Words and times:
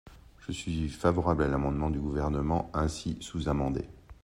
Je 0.39 0.51
suis 0.51 0.89
favorable 0.89 1.43
à 1.43 1.47
l’amendement 1.47 1.91
du 1.91 1.99
Gouvernement 1.99 2.71
ainsi 2.73 3.17
sous-amendé. 3.19 3.87